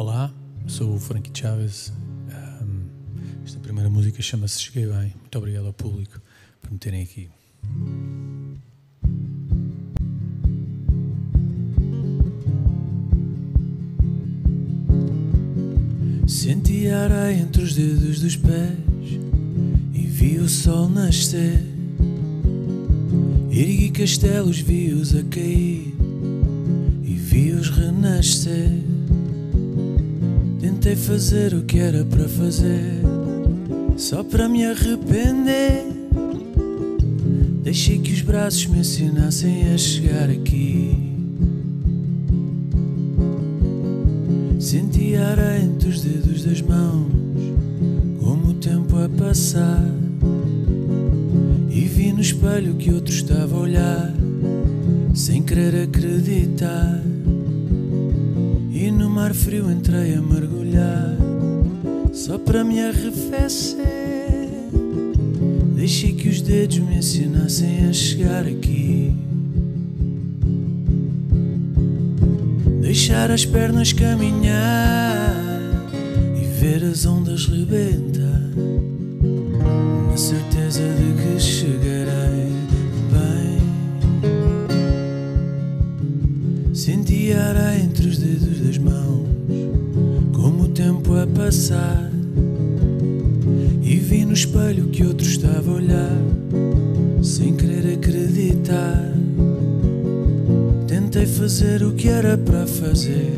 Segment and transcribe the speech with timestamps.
[0.00, 0.32] Olá,
[0.66, 1.92] sou o Frankie Chaves.
[2.62, 2.86] Um,
[3.44, 5.12] esta primeira música chama-se Cheguei Bem.
[5.20, 6.18] Muito obrigado ao público
[6.58, 7.28] por me terem aqui.
[16.26, 18.78] Senti a areia entre os dedos dos pés
[19.92, 21.62] e vi o sol nascer.
[23.50, 25.94] Ergui castelos, vi-os a cair
[27.04, 28.99] e vi-os renascer.
[30.80, 33.02] Tentei fazer o que era para fazer,
[33.98, 35.84] só para me arrepender.
[37.62, 40.96] Deixei que os braços me ensinassem a chegar aqui.
[44.58, 47.12] Senti a areia entre os dedos das mãos,
[48.18, 49.84] como o tempo a passar.
[51.68, 54.14] E vi no espelho que outro estava a olhar,
[55.12, 57.09] sem querer acreditar.
[59.00, 61.16] No mar frio entrei a mergulhar,
[62.12, 63.80] só para me arrefecer.
[65.74, 69.14] Deixei que os dedos me ensinassem a chegar aqui.
[72.82, 75.34] Deixar as pernas caminhar
[76.38, 78.50] e ver as ondas rebentar,
[80.10, 82.52] na certeza de que chegarei
[83.10, 83.60] bem.
[86.74, 87.79] Senti a areia
[88.30, 89.26] dedos das mãos,
[90.32, 92.10] como o tempo a passar,
[93.82, 96.16] e vi no espelho que outro estava a olhar,
[97.22, 99.12] sem querer acreditar.
[100.86, 103.32] Tentei fazer o que era para fazer,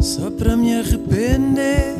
[0.00, 1.94] só para me arrepender.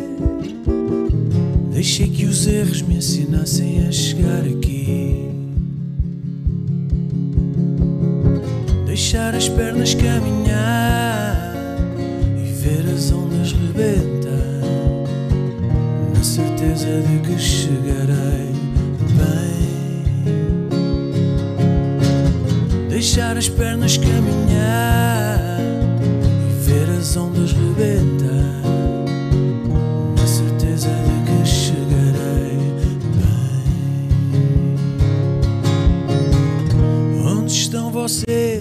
[1.73, 5.29] Deixei que os erros me ensinassem a chegar aqui.
[8.87, 11.04] Deixar as pernas caminhar
[13.45, 14.63] as ondas rebentar,
[16.15, 18.55] na certeza de que chegarei
[19.19, 19.65] bem.
[22.89, 28.63] Deixar as pernas caminhar e ver as ondas rebentar.
[30.19, 32.57] Na certeza de que chegarei
[33.15, 34.09] bem.
[37.27, 38.54] Onde estão vocês?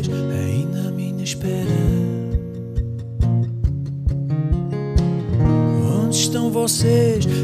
[6.64, 7.43] Vocês?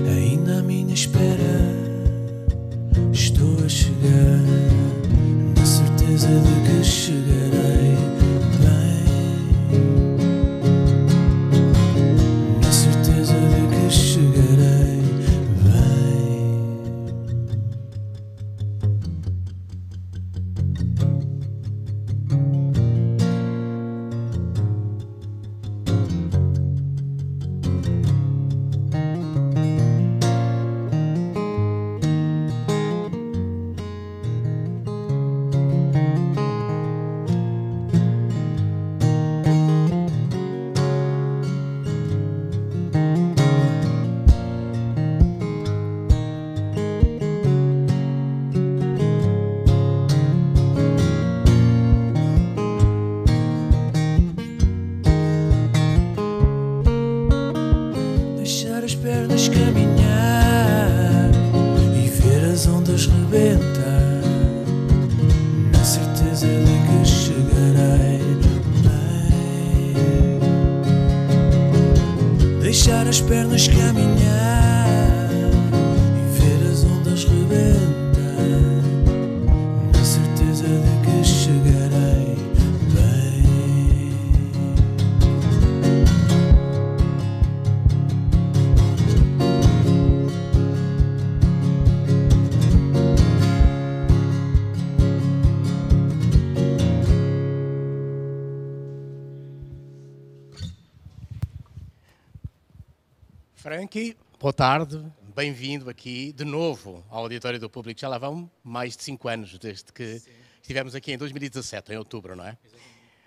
[103.80, 105.02] Frankie, boa tarde,
[105.34, 107.98] bem-vindo aqui de novo ao Auditório do Público.
[107.98, 110.22] Já lá vão mais de 5 anos desde que
[110.62, 112.58] estivemos aqui em 2017, em outubro, não é?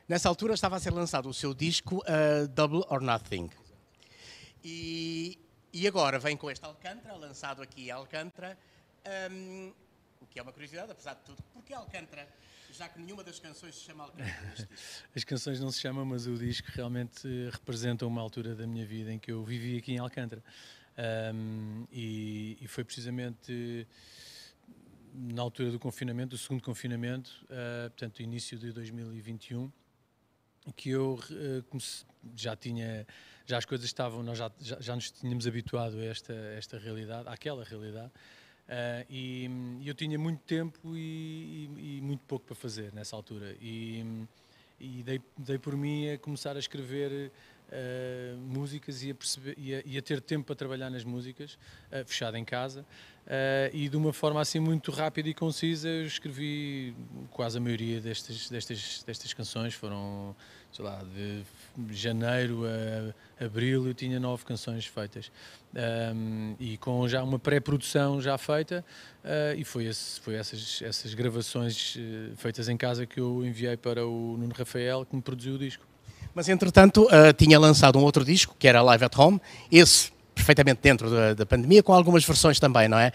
[0.07, 3.49] Nessa altura estava a ser lançado o seu disco uh, Double or Nothing.
[4.63, 5.39] E,
[5.73, 8.59] e agora vem com este Alcântara, lançado aqui em Alcântara,
[9.31, 9.73] um,
[10.21, 11.43] o que é uma curiosidade, apesar de tudo.
[11.55, 12.29] Porquê Alcântara?
[12.73, 14.69] Já que nenhuma das canções se chama Alcântara.
[15.15, 18.87] As canções não se chamam, mas o disco realmente eh, representa uma altura da minha
[18.87, 20.43] vida em que eu vivi aqui em Alcântara.
[21.35, 23.87] Um, e, e foi precisamente
[25.15, 29.71] na altura do confinamento, do segundo confinamento, uh, portanto, início de 2021,
[30.75, 31.19] que eu
[32.35, 33.07] já tinha,
[33.45, 37.29] já as coisas estavam, nós já, já, já, nos tínhamos habituado a esta, esta realidade,
[37.29, 38.13] àquela realidade,
[38.73, 39.49] uh, e,
[39.85, 43.55] eu tinha muito tempo e, e, e, muito pouco para fazer nessa altura.
[43.61, 44.27] E,
[45.05, 47.31] dei, dei por mim a começar a escrever
[47.69, 51.59] uh, músicas a, perceber, e, a, ter tempo para trabalhar nas músicas,
[51.93, 52.85] uh, fechado em casa.
[53.73, 56.93] E de uma forma assim muito rápida e concisa, eu escrevi
[57.31, 59.75] quase a maioria destas, destas, destas canções.
[59.75, 60.35] Foram,
[60.73, 61.43] sei lá, de
[61.91, 62.63] janeiro
[63.41, 65.31] a abril eu tinha nove canções feitas.
[65.75, 68.85] Um, e com já uma pré-produção já feita,
[69.25, 73.75] uh, e foi, esse, foi essas, essas gravações uh, feitas em casa que eu enviei
[73.75, 75.83] para o Nuno Rafael, que me produziu o disco.
[76.35, 79.41] Mas entretanto uh, tinha lançado um outro disco, que era Live at Home,
[79.71, 83.13] esse perfeitamente dentro da, da pandemia, com algumas versões também, não é?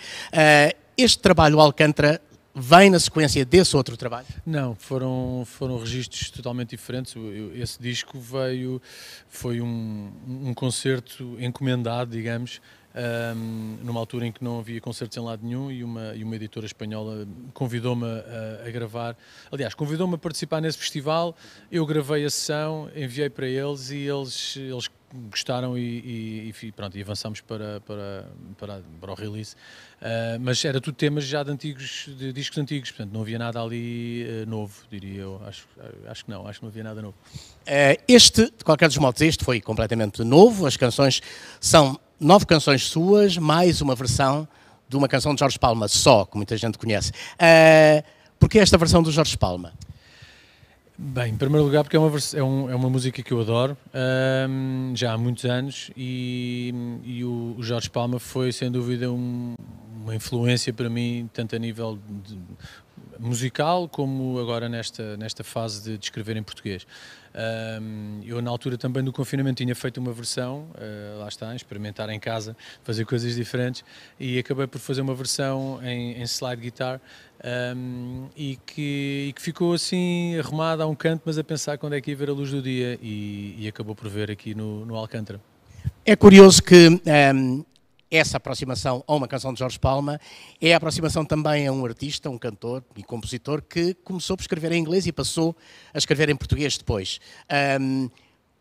[0.95, 2.21] Este trabalho Alcântara
[2.59, 4.25] vem na sequência desse outro trabalho?
[4.45, 7.13] Não, foram, foram registros totalmente diferentes.
[7.53, 8.81] Esse disco veio,
[9.29, 12.59] foi um, um concerto encomendado, digamos,
[13.35, 16.35] um, numa altura em que não havia concertos em lado nenhum e uma, e uma
[16.35, 19.15] editora espanhola convidou-me a, a, gravar.
[19.51, 21.35] Aliás, convidou-me a participar nesse festival,
[21.71, 24.89] eu gravei a sessão, enviei para eles e eles, eles
[25.29, 28.25] gostaram e, e, e, pronto, e avançamos para, para,
[28.57, 29.55] para, para o release.
[30.01, 33.61] Uh, mas era tudo temas já de antigos, de discos antigos, portanto não havia nada
[33.61, 35.41] ali uh, novo, diria eu.
[35.45, 35.67] Acho,
[36.07, 37.15] acho que não, acho que não havia nada novo.
[37.61, 40.65] Uh, este, de qualquer dos modos, este foi completamente novo.
[40.65, 41.21] As canções
[41.59, 44.47] são nove canções suas, mais uma versão
[44.89, 47.11] de uma canção de Jorge Palma, só, que muita gente conhece.
[47.11, 49.73] Uh, Porquê esta versão do Jorge Palma?
[50.99, 53.77] Bem, em primeiro lugar porque é uma, é, um, é uma música que eu adoro
[54.49, 56.73] um, já há muitos anos e,
[57.03, 59.53] e o, Jorge Palma foi sem dúvida um,
[60.01, 62.39] uma influência para mim tanto a nível de,
[63.19, 66.87] musical como agora nesta, nesta fase de, de escrever em português.
[67.37, 72.09] Um, eu, na altura também do confinamento, tinha feito uma versão, uh, lá está, experimentar
[72.09, 73.85] em casa, fazer coisas diferentes,
[74.19, 76.99] e acabei por fazer uma versão em, em slide guitar
[77.75, 81.93] um, e, que, e, que, ficou assim arrumada a um canto, mas a pensar quando
[81.93, 84.83] é que ia ver a luz do dia, e, e acabou por ver aqui no,
[84.83, 85.39] no Alcântara.
[86.03, 87.63] É curioso que um,
[88.09, 90.19] essa aproximação a uma canção de Jorge Palma
[90.61, 94.71] é a aproximação também a um artista, um cantor e compositor que começou por escrever
[94.71, 95.55] em inglês e passou
[95.93, 97.19] a escrever em português depois.
[97.81, 98.09] Um,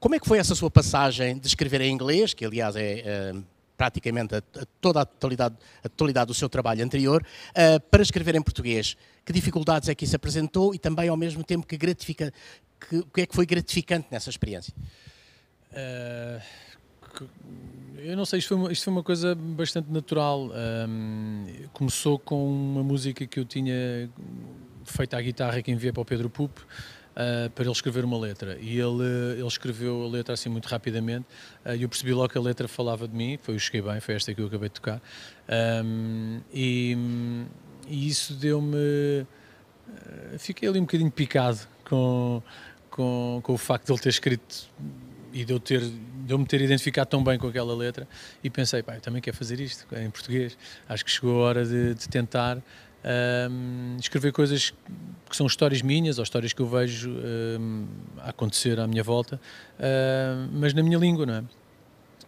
[0.01, 3.33] como é que foi essa sua passagem de escrever em inglês, que aliás é
[3.77, 8.35] praticamente a, a toda a totalidade, a totalidade do seu trabalho anterior, uh, para escrever
[8.35, 8.97] em português?
[9.25, 12.33] Que dificuldades é que isso apresentou e também ao mesmo tempo que gratifica,
[12.81, 14.75] que, que é que foi gratificante nessa experiência?
[15.73, 16.66] Uh
[18.26, 20.50] sei, isto foi uma, isto foi uma coisa bastante natural.
[20.88, 24.11] Um, começou com uma música que eu tinha
[24.84, 26.58] feita à guitarra que enviei para o Pedro Pup
[27.17, 28.58] uh, para ele escrever uma letra.
[28.61, 31.26] E ele, ele escreveu a letra assim muito rapidamente
[31.64, 33.38] uh, e eu percebi logo que a letra falava de mim.
[33.40, 35.00] Foi o Cheguei Bem, foi esta que eu acabei de tocar.
[35.84, 36.96] Um, e,
[37.88, 38.76] e, isso deu-me.
[38.76, 42.43] Uh, fiquei ali um bocadinho picado com,
[42.90, 44.69] com, com o facto de ele ter escrito
[45.37, 48.09] e de eu ter de eu me ter identificado tão bem com aquela letra
[48.43, 50.59] e pensei, pá, eu também quero fazer isto em português.
[50.88, 54.73] Acho que chegou a hora de, de tentar um, escrever coisas
[55.29, 57.87] que são histórias minhas ou histórias que eu vejo um,
[58.19, 59.41] acontecer à minha volta,
[59.79, 61.44] um, mas na minha língua, não é?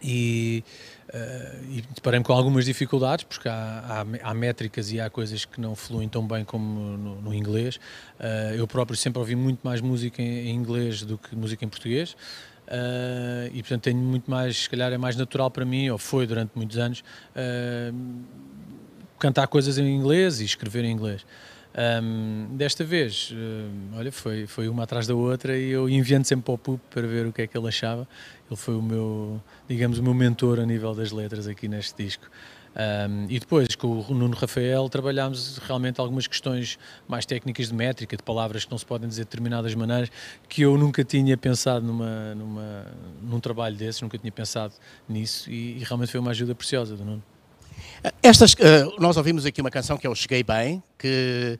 [0.00, 0.62] E,
[1.08, 5.60] uh, e deparei-me com algumas dificuldades, porque há, há, há, métricas e há coisas que
[5.60, 7.80] não fluem tão bem como no, no inglês.
[8.20, 11.68] Uh, eu próprio sempre ouvi muito mais música em, em inglês do que música em
[11.68, 12.14] português.
[12.68, 16.26] Uh, e portanto tenho muito mais, se calhar é mais natural para mim, ou foi
[16.26, 17.02] durante muitos anos,
[17.34, 17.96] uh,
[19.18, 21.24] cantar coisas em inglês e escrever em inglês.
[21.78, 26.46] Um, desta vez, uh, olha, foi, foi uma atrás da outra e eu enviando sempre
[26.46, 28.08] para o Pup para ver o que é que ele achava.
[28.50, 32.28] Ele foi o meu, digamos, o meu mentor a nível das letras aqui neste disco.
[32.74, 38.16] Um, e depois, com o Nuno Rafael, trabalhámos realmente algumas questões mais técnicas de métrica,
[38.16, 40.10] de palavras que não se podem dizer de determinadas maneiras,
[40.48, 42.86] que eu nunca tinha pensado numa, numa,
[43.22, 44.74] num trabalho desses, nunca tinha pensado
[45.08, 47.22] nisso, e, e realmente foi uma ajuda preciosa do Nuno.
[48.22, 51.58] Estas, uh, nós ouvimos aqui uma canção que é o Cheguei Bem, que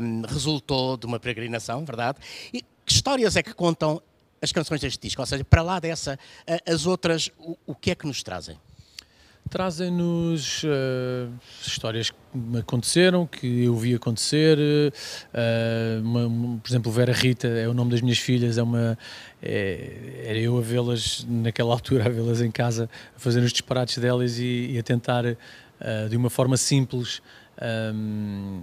[0.00, 2.18] um, resultou de uma peregrinação, verdade?
[2.52, 4.02] E que histórias é que contam
[4.42, 5.22] as canções deste disco?
[5.22, 6.18] Ou seja, para lá dessa,
[6.48, 8.58] uh, as outras, o, o que é que nos trazem?
[9.48, 11.28] Trazem-nos uh,
[11.60, 14.58] histórias que me aconteceram, que eu vi acontecer.
[14.58, 18.96] Uh, uma, por exemplo, Vera Rita é o nome das minhas filhas, é uma,
[19.42, 23.98] é, era eu a vê-las naquela altura, a vê-las em casa, a fazer os disparates
[23.98, 25.24] delas e, e a tentar,
[25.80, 27.22] uh, de uma forma simples,
[27.94, 28.62] um,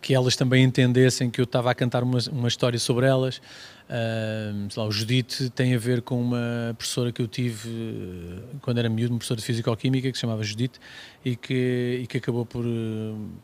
[0.00, 3.40] que elas também entendessem que eu estava a cantar uma, uma história sobre elas.
[3.88, 8.78] Um, lá, o Judite tem a ver com uma professora que eu tive eh, quando
[8.78, 10.78] era miúdo, uma professora de Físico-Química que se chamava Judite
[11.24, 12.64] e que, e que acabou por,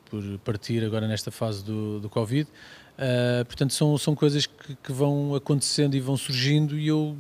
[0.09, 2.49] por partir agora nesta fase do, do Covid.
[2.97, 7.17] Uh, portanto, são, são coisas que, que, vão acontecendo e vão surgindo e eu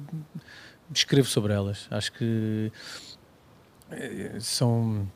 [0.95, 1.87] escrevo sobre elas.
[1.90, 2.73] Acho que
[3.90, 5.06] eh, são,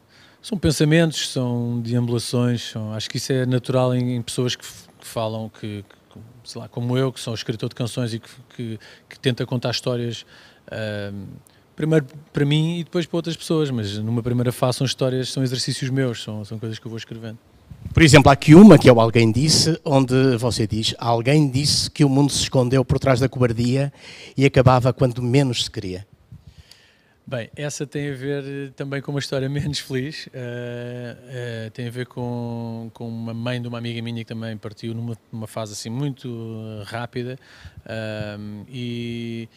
[0.43, 5.07] são pensamentos, são deambulações, são, acho que isso é natural em, em pessoas que, que
[5.07, 8.79] falam que, que sei lá, como eu, que sou escritor de canções e que, que,
[9.09, 10.25] que tenta contar histórias,
[10.69, 11.27] uh,
[11.77, 15.43] primeiro para mim e depois para outras pessoas, mas numa primeira fase são histórias, são
[15.43, 17.39] exercícios meus, são, são coisas que eu vou escrevendo.
[17.93, 21.91] Por exemplo, há aqui uma que é o Alguém Disse, onde você diz: Alguém disse
[21.91, 23.93] que o mundo se escondeu por trás da cobardia
[24.37, 26.07] e acabava quando menos se queria.
[27.27, 30.27] Bem, essa tem a ver eh, também com uma história menos feliz.
[30.27, 34.57] Uh, uh, tem a ver com, com uma mãe de uma amiga minha que também
[34.57, 36.29] partiu numa, numa fase assim muito
[36.87, 37.39] rápida.
[37.81, 39.49] Uh, e,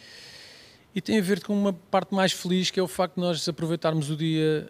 [0.94, 3.48] e tem a ver com uma parte mais feliz que é o facto de nós
[3.48, 4.68] aproveitarmos o dia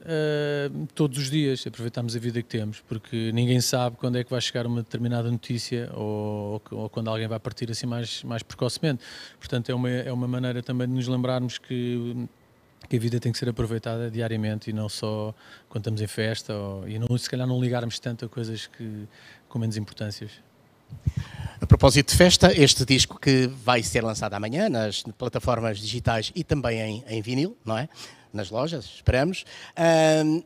[0.95, 4.41] todos os dias, aproveitarmos a vida que temos, porque ninguém sabe quando é que vai
[4.41, 9.05] chegar uma determinada notícia ou, ou quando alguém vai partir assim mais, mais precocemente.
[9.39, 12.27] Portanto, é uma, é uma maneira também de nos lembrarmos que
[12.89, 15.35] que a vida tem que ser aproveitada diariamente e não só
[15.69, 19.07] quando estamos em festa ou, e não, se calhar não ligarmos tanto a coisas que,
[19.49, 20.31] com menos importâncias.
[21.61, 26.45] A propósito de festa, este disco que vai ser lançado amanhã nas plataformas digitais e
[26.45, 27.89] também em, em vinil, não é?
[28.33, 29.45] Nas lojas, esperamos,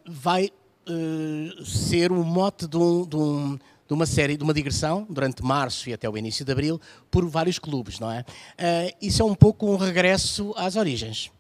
[0.07, 0.50] vai
[0.88, 5.42] uh, ser o mote de, um, de, um, de, uma série, de uma digressão durante
[5.42, 6.80] março e até o início de abril
[7.11, 8.21] por vários clubes, não é?
[8.21, 11.30] Uh, isso é um pouco um regresso às origens.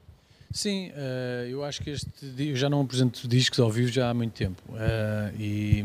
[0.50, 2.08] Sim, uh, eu acho que este.
[2.38, 4.62] Eu já não apresento discos ao vivo já há muito tempo.
[4.70, 5.84] Uh, e,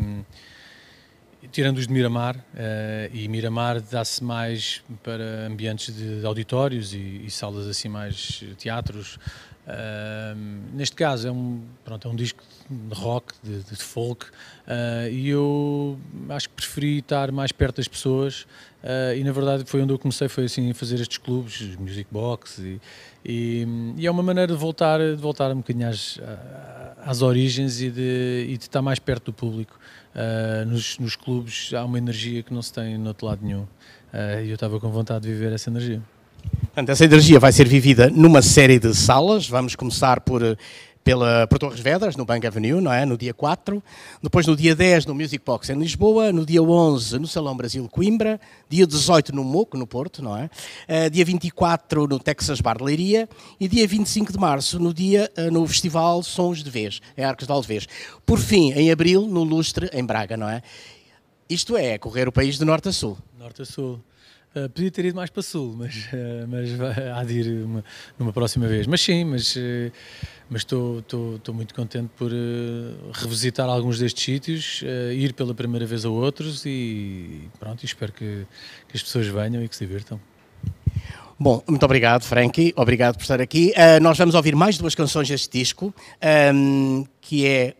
[1.51, 7.67] tirando os de Miramar, uh, e Miramar dá-se mais para ambientes de, auditórios e, salas
[7.67, 9.19] assim mais teatros.
[10.73, 12.41] neste caso é um, pronto, é um disco
[12.73, 14.25] de rock, de, de folk,
[15.11, 15.97] e eu
[16.29, 18.45] acho que preferi estar mais perto das pessoas
[19.15, 22.59] e na verdade foi onde eu comecei, foi assim a fazer estes clubes, Music Box
[22.59, 22.81] e,
[23.25, 26.19] e, e, é uma maneira de voltar, de voltar um bocadinho às,
[27.05, 29.77] às origens e de, e de estar mais perto do público.
[30.13, 33.63] Uh, nos, nos, clubes há uma energia que não se tem no outro lado nenhum.
[33.63, 36.01] Uh, e eu estava com vontade de viver essa energia.
[36.61, 39.47] Portanto, essa energia vai ser vivida numa série de salas.
[39.47, 40.41] Vamos começar por
[41.03, 43.05] pela, por Torres Vedras, no Bank Avenue, não é?
[43.05, 43.83] no dia 4.
[44.21, 46.31] Depois, no dia 10, no Music Box em Lisboa.
[46.31, 48.39] No dia 11, no Salão Brasil Coimbra.
[48.69, 50.45] Dia 18, no Moco, no Porto, não é?
[50.87, 53.27] Uh, dia 24, no Texas Bar de Leiria.
[53.59, 57.45] E dia 25 de março, no, dia, uh, no Festival Sons de Vez, em Arcos
[57.45, 57.87] de Valdevez.
[58.25, 60.61] Por fim, em abril, no Lustre, em Braga, não é?
[61.49, 63.17] Isto é, correr o país de norte a sul.
[63.37, 63.99] Norte a sul.
[64.55, 66.69] Uh, podia ter ido mais para sul, mas, uh, mas
[67.17, 67.83] há de ir uma,
[68.19, 68.85] numa próxima vez.
[68.85, 69.91] Mas sim, mas uh,
[70.55, 72.31] estou muito contente por
[73.13, 74.83] revisitar alguns destes sítios,
[75.15, 78.45] ir pela primeira vez a outros e pronto, espero que,
[78.87, 80.19] que as pessoas venham e que se divirtam.
[81.39, 82.71] Bom, muito obrigado, Frankie.
[82.75, 83.73] Obrigado por estar aqui.
[83.99, 85.91] nós vamos ouvir mais duas canções deste disco, um,
[86.21, 87.73] ehm, que é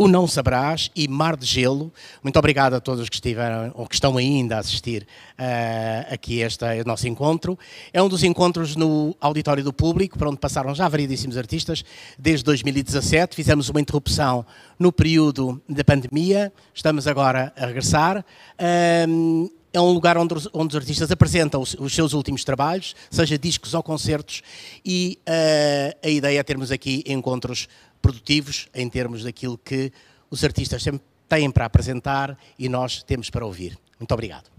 [0.00, 1.92] o Não Sabrás e Mar de Gelo.
[2.22, 5.06] Muito obrigado a todos que estiveram ou que estão ainda a assistir
[5.38, 7.58] uh, aqui a este nosso encontro.
[7.92, 11.84] É um dos encontros no Auditório do Público, para onde passaram já variedíssimos artistas,
[12.18, 13.36] desde 2017.
[13.36, 14.46] Fizemos uma interrupção
[14.78, 18.24] no período da pandemia, estamos agora a regressar.
[19.06, 23.38] Um, é um lugar onde, onde, os artistas apresentam os, os, seus últimos trabalhos, seja
[23.38, 24.42] discos ou concertos,
[24.84, 27.68] e uh, a ideia é termos aqui encontros
[28.00, 29.92] produtivos em termos daquilo que
[30.30, 33.78] os artistas sempre têm para apresentar e nós temos para ouvir.
[33.98, 34.50] Muito obrigado.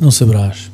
[0.00, 0.71] Não saberás.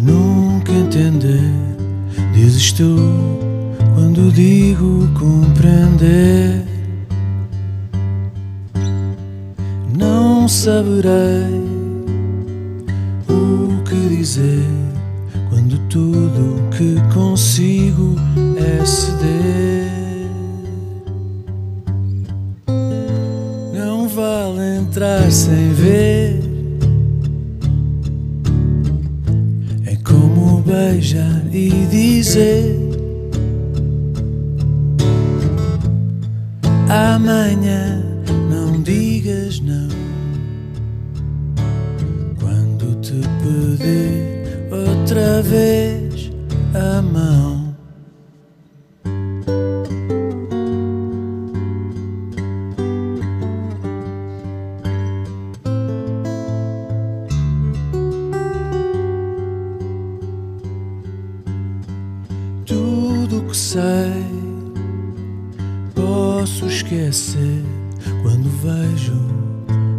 [0.00, 1.52] Nunca entender.
[2.32, 2.96] Dizes tu
[3.94, 6.64] quando digo compreender.
[9.96, 11.62] Não saberei
[13.28, 14.64] o que dizer
[15.48, 18.14] quando tudo que consigo
[18.56, 19.88] é ceder.
[23.74, 26.27] Não vale entrar sem ver.
[31.08, 32.77] Como beijar e
[63.68, 64.24] sei
[65.94, 67.62] posso esquecer
[68.22, 69.12] quando vejo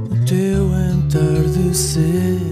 [0.10, 2.49] o teu entardecer.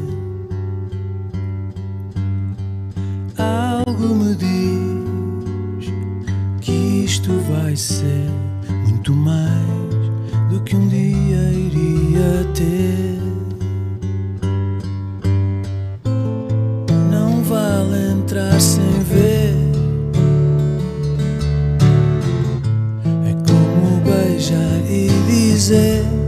[25.58, 26.27] Dizer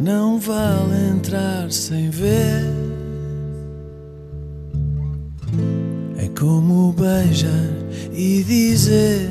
[0.00, 2.62] Não vale entrar sem ver.
[6.16, 7.50] É como beijar
[8.12, 9.28] e dizer: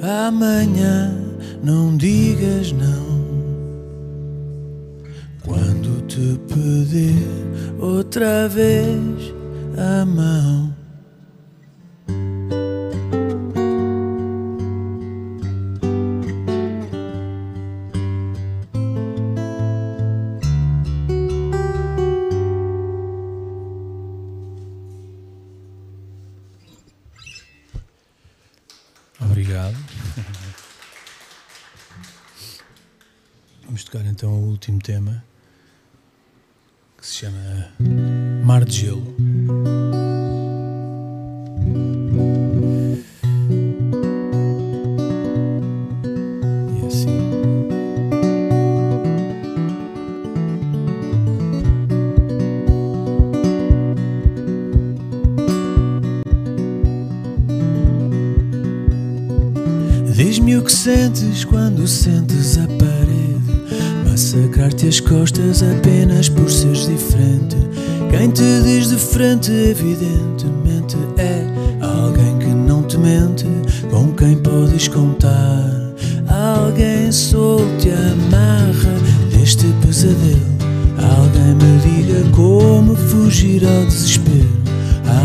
[0.00, 1.12] Amanhã
[1.64, 3.04] não digas não.
[5.44, 7.26] Quando te pedir
[7.80, 9.34] outra vez
[9.76, 10.43] a mão.
[33.94, 35.24] Tocar então o último tema
[36.98, 37.68] que se chama
[38.44, 39.14] Mar de Gelo.
[46.72, 47.20] E assim.
[60.16, 63.43] Diz-me o que sentes quando sentes a parede
[64.14, 67.56] Massacrar-te as costas apenas por seres diferente.
[68.08, 71.44] Quem te diz de frente evidentemente é
[71.84, 73.44] Alguém que não te mente
[73.90, 75.68] Com quem podes contar.
[76.28, 78.94] Alguém solto e amarra
[79.32, 80.38] deste pesadelo.
[80.96, 84.48] Alguém me diga como fugir ao desespero.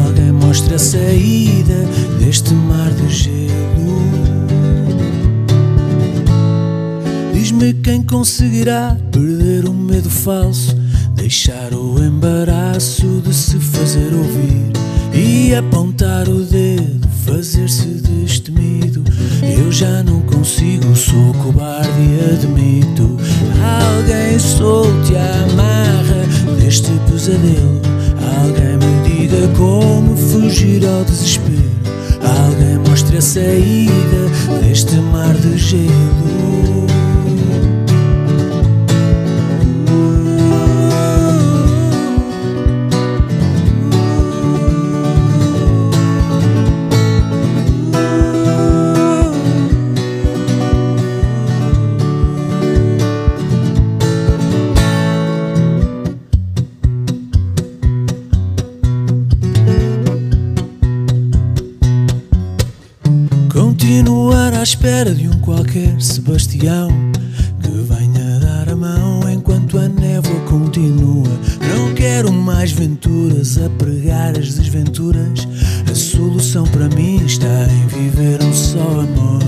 [0.03, 1.85] Alguém mostre a saída
[2.19, 3.48] deste mar de gelo
[7.83, 10.75] Quem conseguirá perder o medo falso,
[11.15, 14.71] deixar o embaraço de se fazer ouvir
[15.11, 19.03] e apontar o dedo, fazer-se destemido.
[19.41, 23.17] Eu já não consigo, sou cobarde e admito.
[23.97, 27.81] Alguém solte a amarra deste pesadelo.
[28.37, 31.71] Alguém me diga como fugir ao desespero.
[32.21, 36.87] Alguém mostre a saída deste mar de gelo.
[64.79, 66.87] Espera de um qualquer Sebastião
[67.61, 71.27] que venha dar a mão enquanto a névoa continua.
[71.75, 75.45] Não quero mais venturas a pregar as desventuras.
[75.91, 79.43] A solução para mim está em viver um só amor.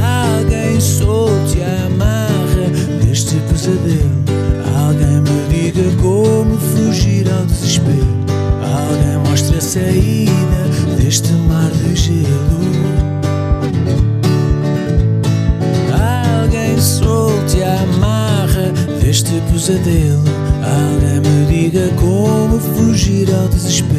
[0.00, 2.70] Alguém solte a amarra
[3.04, 4.22] deste pesadelo.
[4.76, 8.06] Alguém me diga como fugir ao desespero.
[8.62, 12.61] Alguém mostre a saída deste mar de gelo.
[19.52, 20.22] Pesadelo.
[20.62, 23.91] Alguém me diga como fugir ao desespero.